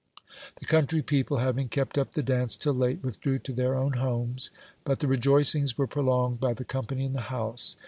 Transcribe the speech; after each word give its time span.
The 0.59 0.65
country 0.65 1.03
people, 1.03 1.37
having 1.37 1.69
kept 1.69 1.95
up 1.95 2.13
the 2.13 2.23
dance 2.23 2.57
till 2.57 2.73
late, 2.73 3.03
withdrew 3.03 3.37
to 3.37 3.53
their 3.53 3.75
own 3.77 3.93
homes; 3.93 4.49
but 4.83 4.99
the 4.99 5.07
rejoicings 5.07 5.77
were 5.77 5.85
prolonged 5.85 6.39
by 6.39 6.55
the 6.55 6.65
company 6.65 7.05
in 7.05 7.13
the 7.13 7.21
house. 7.29 7.77